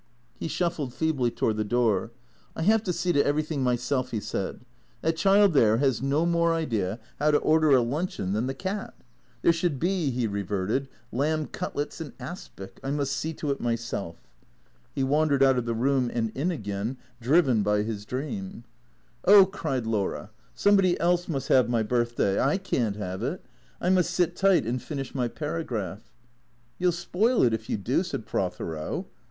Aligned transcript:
He 0.39 0.47
shuffled 0.47 0.95
feebly 0.95 1.29
toward 1.29 1.57
the 1.57 1.63
door." 1.63 2.09
I 2.55 2.63
have 2.63 2.81
to 2.85 2.91
see 2.91 3.11
to 3.13 3.23
every 3.23 3.43
thing 3.43 3.61
myself," 3.61 4.09
he 4.09 4.19
said." 4.19 4.61
That 5.03 5.15
child 5.15 5.53
there 5.53 5.77
has 5.77 6.01
no 6.01 6.25
more 6.25 6.55
idea 6.55 6.99
hoAv 7.19 7.31
to 7.33 7.37
order 7.37 7.69
a 7.69 7.81
luncheon 7.83 8.33
than 8.33 8.47
the 8.47 8.55
cat. 8.55 8.95
There 9.43 9.53
should 9.53 9.79
be," 9.79 10.09
he 10.09 10.25
re 10.25 10.43
verted," 10.43 10.87
lamb 11.11 11.45
cutlets 11.45 12.01
in 12.01 12.13
aspic. 12.19 12.79
I 12.83 12.89
must 12.89 13.13
see 13.15 13.31
to 13.33 13.51
it 13.51 13.61
myself." 13.61 14.17
Ho 14.97 15.05
wandered 15.05 15.43
out 15.43 15.59
of 15.59 15.65
the 15.65 15.75
room 15.75 16.09
and 16.11 16.31
in 16.35 16.49
again, 16.49 16.97
driven 17.19 17.61
by 17.61 17.83
his 17.83 18.03
dream. 18.03 18.63
THE 19.25 19.33
CREATORS 19.33 19.45
221" 19.45 19.45
Oh," 19.45 19.45
cried 19.45 19.85
Laura," 19.85 20.29
somebody 20.55 20.99
else 20.99 21.27
must 21.27 21.49
have 21.49 21.69
my 21.69 21.83
birthday. 21.83 22.41
I 22.41 22.57
can't 22.57 22.97
liave 22.97 23.21
it. 23.21 23.45
I 23.79 23.89
must 23.89 24.09
sit 24.09 24.35
tiglit 24.35 24.65
and 24.67 24.81
finish 24.81 25.13
my 25.13 25.27
paragraph."" 25.27 26.11
You 26.79 26.87
'11 26.87 26.97
spoil 26.97 27.43
it 27.43 27.53
if 27.53 27.69
you 27.69 27.77
do," 27.77 28.01
said 28.01 28.25
Prothero. 28.25 29.05